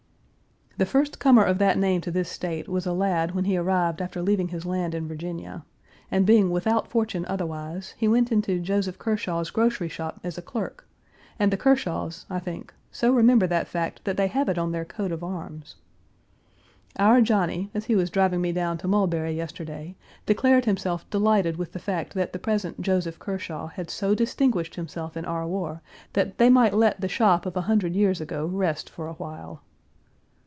[0.77, 4.01] The first comer of that name to this State was a lad when he arrived
[4.01, 5.63] after leaving his land in Virginia;
[6.09, 10.87] and being without fortune otherwise, he went into Joseph Kershaw's grocery shop as a clerk,
[11.37, 14.85] and the Kershaws, I think, so remember that fact that they have it on their
[14.85, 15.75] coat of arms.
[16.97, 19.95] Our Johnny, as he was driving me down to Mulberry yesterday,
[20.25, 25.15] declared himself delighted with the fact that the present Joseph Kershaw had so distinguished himself
[25.15, 25.83] in our war,
[26.13, 29.61] that they might let the shop of a hundred years ago rest for a while.